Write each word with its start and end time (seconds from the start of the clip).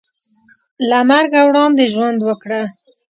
له 0.89 0.99
مرګه 1.09 1.41
وړاندې 1.47 1.85
ژوند 1.93 2.19
وکړه. 2.27 2.61